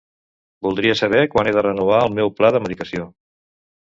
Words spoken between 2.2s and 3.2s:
meu pla de medicació.